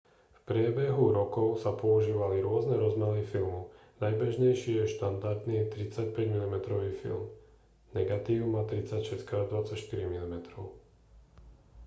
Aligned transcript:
v 0.33 0.39
priebehu 0.49 1.05
rokov 1.19 1.47
sa 1.63 1.71
používali 1.83 2.37
rôzne 2.47 2.73
rozmery 2.83 3.21
filmu. 3.33 3.61
najbežnejší 4.03 4.71
je 4.81 4.85
štandardný 4.97 5.57
35 5.69 6.17
mm 6.39 6.55
film 7.01 7.23
negatív 7.97 8.41
má 8.53 8.61
36x24 8.65 10.09
mm 10.19 10.33